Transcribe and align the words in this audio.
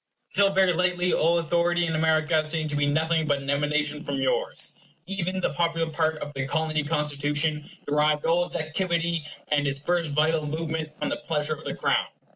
Until 0.33 0.51
very 0.51 0.73
lately 0.73 1.13
all 1.13 1.37
authority 1.37 1.85
in 1.85 1.93
America 1.93 2.43
seemed 2.43 2.71
to 2.71 2.75
be 2.75 2.87
nothing 2.87 3.27
but 3.27 3.37
an 3.37 3.51
emanation 3.51 4.03
from 4.03 4.15
yours. 4.15 4.73
Even, 5.05 5.41
the 5.41 5.53
popular 5.53 5.91
part 5.91 6.17
of 6.23 6.33
the 6.33 6.47
Colony 6.47 6.83
Constitution 6.83 7.69
derived 7.87 8.25
all 8.25 8.43
its 8.47 8.55
activity 8.55 9.23
and 9.49 9.67
its 9.67 9.79
first 9.79 10.13
vital 10.15 10.47
movement 10.47 10.89
from 10.97 11.09
the 11.09 11.17
pleasure 11.17 11.53
of 11.53 11.65
the 11.65 11.75
Crown. 11.75 12.07